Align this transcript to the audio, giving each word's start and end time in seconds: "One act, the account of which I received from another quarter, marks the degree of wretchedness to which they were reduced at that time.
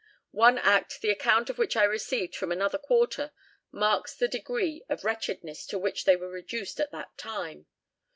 "One 0.33 0.57
act, 0.57 1.01
the 1.01 1.11
account 1.11 1.51
of 1.51 1.59
which 1.59 1.75
I 1.77 1.83
received 1.83 2.35
from 2.35 2.51
another 2.51 2.79
quarter, 2.79 3.33
marks 3.71 4.15
the 4.15 4.27
degree 4.27 4.83
of 4.89 5.03
wretchedness 5.03 5.67
to 5.67 5.77
which 5.77 6.05
they 6.05 6.15
were 6.15 6.27
reduced 6.31 6.79
at 6.79 6.91
that 6.91 7.15
time. 7.19 7.67